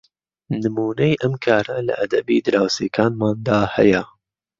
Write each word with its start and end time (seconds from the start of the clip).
نمونەی 0.61 1.19
ئەم 1.21 1.33
کارە 1.43 1.77
لە 1.87 1.93
ئەدەبی 1.99 2.43
دراوسێکانماندا 2.45 3.61
هەیە 3.75 4.03